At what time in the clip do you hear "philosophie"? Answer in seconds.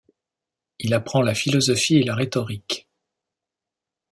1.35-1.97